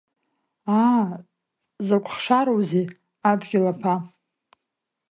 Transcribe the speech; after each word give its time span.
Аа, 0.81 1.05
узакә 1.79 2.09
хшароузеи, 2.13 2.87
Адгьыл 3.29 3.65
аԥа! 3.71 3.93